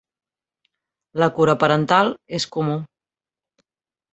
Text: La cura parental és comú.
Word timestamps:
La 1.23 1.27
cura 1.35 1.55
parental 1.65 2.09
és 2.41 2.49
comú. 2.57 2.79